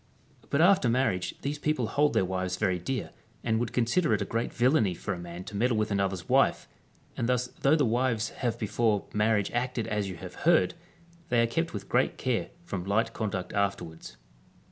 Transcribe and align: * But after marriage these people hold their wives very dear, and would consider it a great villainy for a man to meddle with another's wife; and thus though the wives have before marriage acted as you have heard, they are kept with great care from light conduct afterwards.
* 0.27 0.49
But 0.49 0.61
after 0.61 0.89
marriage 0.89 1.35
these 1.43 1.59
people 1.59 1.85
hold 1.85 2.13
their 2.13 2.25
wives 2.25 2.55
very 2.57 2.79
dear, 2.79 3.11
and 3.43 3.59
would 3.59 3.71
consider 3.71 4.15
it 4.15 4.21
a 4.23 4.25
great 4.25 4.51
villainy 4.51 4.95
for 4.95 5.13
a 5.13 5.19
man 5.19 5.43
to 5.43 5.55
meddle 5.55 5.77
with 5.77 5.91
another's 5.91 6.27
wife; 6.27 6.67
and 7.15 7.29
thus 7.29 7.49
though 7.61 7.75
the 7.75 7.85
wives 7.85 8.29
have 8.29 8.57
before 8.57 9.05
marriage 9.13 9.51
acted 9.51 9.85
as 9.85 10.09
you 10.09 10.15
have 10.15 10.33
heard, 10.41 10.73
they 11.29 11.39
are 11.43 11.45
kept 11.45 11.71
with 11.71 11.87
great 11.87 12.17
care 12.17 12.49
from 12.63 12.83
light 12.83 13.13
conduct 13.13 13.53
afterwards. 13.53 14.17